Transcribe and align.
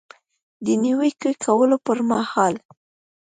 د 0.65 0.67
نیوکې 0.83 1.31
کولو 1.43 1.77
پر 1.85 1.97
مهال 2.09 2.55